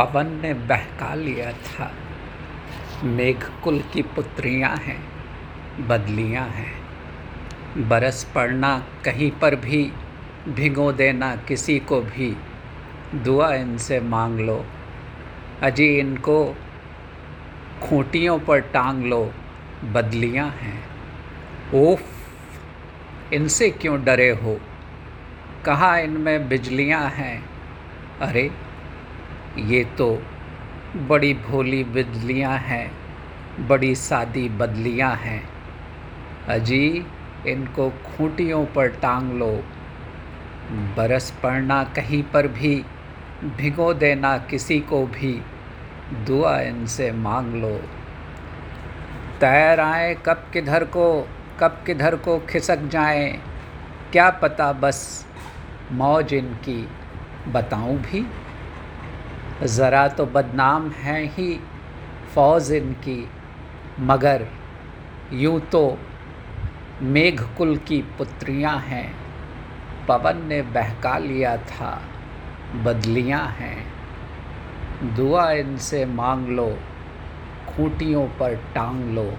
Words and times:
पवन 0.00 0.26
ने 0.42 0.54
बहका 0.54 1.14
लिया 1.14 1.52
था। 1.52 1.92
मेघ 3.04 3.44
कुल 3.64 3.84
की 3.92 4.02
पुत्रियाँ 4.02 4.76
हैं, 4.76 5.08
बदलियाँ 5.86 6.48
हैं। 6.48 6.78
बरस 7.88 8.32
पड़ना 8.34 8.78
कहीं 9.04 9.30
पर 9.30 9.56
भी, 9.56 9.92
भिगो 10.48 10.92
देना 10.92 11.36
किसी 11.36 11.78
को 11.78 12.00
भी। 12.00 12.36
दुआ 13.14 13.54
इनसे 13.54 14.00
मांग 14.00 14.40
लो। 14.40 14.64
अजी 15.62 15.98
इनको 15.98 16.56
खूंटियों 17.82 18.38
पर 18.38 18.60
टांग 18.60 19.04
लो, 19.04 19.32
बदलियाँ 19.84 20.48
हैं। 20.48 20.84
ओफ, 21.74 22.02
इनसे 23.32 23.70
क्यों 23.70 24.04
डरे 24.04 24.30
हो? 24.30 24.60
कहाँ 25.64 26.00
इनमें 26.00 26.48
बिजलियाँ 26.48 27.10
हैं? 27.10 27.44
अरे 28.20 28.67
ये 29.58 29.84
तो 29.84 30.22
बड़ी 30.96 31.34
भोली 31.34 31.84
बिजलियाँ 31.84 32.58
हैं, 32.58 32.90
बड़ी 33.68 33.94
सादी 33.94 34.48
बदलियाँ 34.48 35.16
हैं। 35.16 35.48
अजी, 36.48 37.06
इनको 37.46 37.90
खूंटियों 37.90 38.66
पर 38.66 38.88
टांग 38.88 39.32
लो। 39.32 39.64
बरस 40.72 41.30
पड़ना 41.42 41.84
कहीं 41.84 42.22
पर 42.22 42.48
भी, 42.48 42.84
भिगो 43.44 43.94
देना 43.94 44.38
किसी 44.38 44.80
को 44.80 45.06
भी, 45.06 45.42
दुआ 46.26 46.60
इनसे 46.60 47.12
मांग 47.12 47.54
लो। 47.54 47.76
तैर 49.40 49.80
आए 49.80 50.14
कब 50.26 50.50
किधर 50.52 50.84
को, 50.84 51.28
कब 51.60 51.82
किधर 51.86 52.16
को 52.16 52.38
खिसक 52.38 52.78
जाएँ, 52.78 53.40
क्या 54.12 54.30
पता 54.30 54.72
बस 54.72 55.26
मौज 55.92 56.34
इनकी 56.34 56.88
बताऊँ 57.48 57.98
भी? 57.98 58.26
ज़रा 59.62 60.08
तो 60.08 60.26
बदनाम 60.26 60.90
हैं 60.90 61.22
ही 61.34 61.60
फौज 62.34 62.72
इनकी, 62.72 63.28
मगर 64.00 64.46
यूँ 65.32 65.60
तो 65.60 65.98
मेघ 67.02 67.40
कुल 67.56 67.76
की 67.76 68.00
पुत्रियाँ 68.18 68.78
हैं। 68.78 69.14
पवन 70.08 70.44
ने 70.46 70.62
बहका 70.62 71.18
लिया 71.18 71.56
था, 71.56 71.90
बदलियाँ 72.84 73.46
हैं। 73.58 73.86
दुआ 75.16 75.50
इनसे 75.50 76.04
मांग 76.06 76.48
लो, 76.48 76.68
खूंटियों 77.68 78.26
पर 78.28 78.54
टांग 78.74 79.04
लो। 79.14 79.30